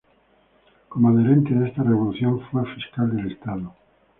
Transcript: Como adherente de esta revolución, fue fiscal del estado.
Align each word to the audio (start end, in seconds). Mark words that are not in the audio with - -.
Como 0.89 1.09
adherente 1.09 1.53
de 1.53 1.67
esta 1.67 1.83
revolución, 1.83 2.41
fue 2.49 2.65
fiscal 2.73 3.15
del 3.15 3.33
estado. 3.33 3.75